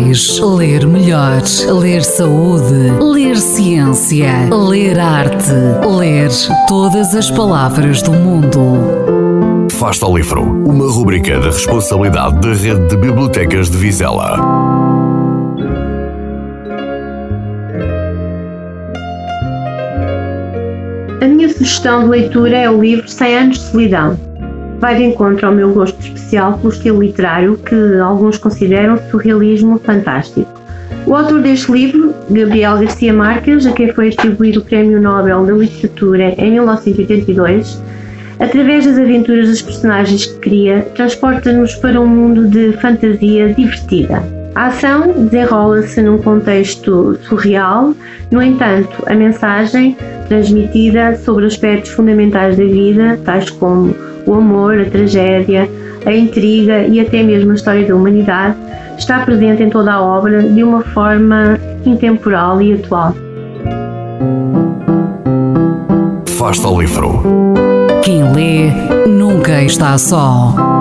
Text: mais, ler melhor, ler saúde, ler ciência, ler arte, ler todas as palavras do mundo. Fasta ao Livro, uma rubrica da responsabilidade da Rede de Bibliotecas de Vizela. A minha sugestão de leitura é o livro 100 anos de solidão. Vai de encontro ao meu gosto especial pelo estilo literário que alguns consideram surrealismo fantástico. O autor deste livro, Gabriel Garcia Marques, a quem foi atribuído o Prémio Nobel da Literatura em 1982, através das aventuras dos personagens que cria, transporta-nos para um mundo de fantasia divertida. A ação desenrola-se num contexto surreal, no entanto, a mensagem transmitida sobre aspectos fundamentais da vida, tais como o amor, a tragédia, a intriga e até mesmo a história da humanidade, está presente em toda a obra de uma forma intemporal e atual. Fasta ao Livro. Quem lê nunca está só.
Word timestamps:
mais, 0.00 0.38
ler 0.38 0.86
melhor, 0.86 1.42
ler 1.80 2.02
saúde, 2.02 2.90
ler 3.00 3.36
ciência, 3.36 4.48
ler 4.50 4.98
arte, 4.98 5.52
ler 5.98 6.30
todas 6.66 7.14
as 7.14 7.30
palavras 7.30 8.02
do 8.02 8.12
mundo. 8.12 9.68
Fasta 9.70 10.06
ao 10.06 10.16
Livro, 10.16 10.42
uma 10.42 10.90
rubrica 10.90 11.38
da 11.38 11.46
responsabilidade 11.46 12.40
da 12.40 12.52
Rede 12.52 12.88
de 12.88 12.96
Bibliotecas 12.96 13.70
de 13.70 13.76
Vizela. 13.76 14.38
A 21.20 21.26
minha 21.26 21.48
sugestão 21.48 22.04
de 22.04 22.10
leitura 22.10 22.56
é 22.56 22.70
o 22.70 22.80
livro 22.80 23.08
100 23.08 23.36
anos 23.36 23.58
de 23.58 23.64
solidão. 23.64 24.29
Vai 24.80 24.96
de 24.96 25.04
encontro 25.04 25.46
ao 25.46 25.54
meu 25.54 25.74
gosto 25.74 26.00
especial 26.00 26.56
pelo 26.56 26.72
estilo 26.72 27.02
literário 27.02 27.58
que 27.58 27.98
alguns 27.98 28.38
consideram 28.38 28.98
surrealismo 29.10 29.78
fantástico. 29.78 30.48
O 31.06 31.14
autor 31.14 31.42
deste 31.42 31.70
livro, 31.70 32.14
Gabriel 32.30 32.78
Garcia 32.78 33.12
Marques, 33.12 33.66
a 33.66 33.72
quem 33.72 33.92
foi 33.92 34.08
atribuído 34.08 34.60
o 34.60 34.64
Prémio 34.64 35.00
Nobel 35.00 35.44
da 35.44 35.52
Literatura 35.52 36.34
em 36.38 36.52
1982, 36.52 37.82
através 38.38 38.86
das 38.86 38.98
aventuras 38.98 39.48
dos 39.50 39.60
personagens 39.60 40.24
que 40.24 40.38
cria, 40.38 40.80
transporta-nos 40.94 41.74
para 41.74 42.00
um 42.00 42.06
mundo 42.06 42.48
de 42.48 42.72
fantasia 42.78 43.52
divertida. 43.52 44.39
A 44.54 44.66
ação 44.66 45.12
desenrola-se 45.12 46.02
num 46.02 46.18
contexto 46.18 47.18
surreal, 47.22 47.94
no 48.30 48.42
entanto, 48.42 49.02
a 49.06 49.14
mensagem 49.14 49.96
transmitida 50.28 51.16
sobre 51.16 51.46
aspectos 51.46 51.92
fundamentais 51.92 52.56
da 52.56 52.64
vida, 52.64 53.18
tais 53.24 53.48
como 53.48 53.94
o 54.26 54.34
amor, 54.34 54.80
a 54.80 54.84
tragédia, 54.84 55.68
a 56.04 56.12
intriga 56.12 56.82
e 56.86 57.00
até 57.00 57.22
mesmo 57.22 57.52
a 57.52 57.54
história 57.54 57.86
da 57.86 57.94
humanidade, 57.94 58.56
está 58.98 59.20
presente 59.20 59.62
em 59.62 59.70
toda 59.70 59.92
a 59.92 60.02
obra 60.02 60.42
de 60.42 60.62
uma 60.62 60.82
forma 60.82 61.58
intemporal 61.86 62.60
e 62.60 62.74
atual. 62.74 63.14
Fasta 66.26 66.66
ao 66.66 66.80
Livro. 66.80 67.22
Quem 68.02 68.32
lê 68.32 68.70
nunca 69.06 69.62
está 69.62 69.96
só. 69.96 70.79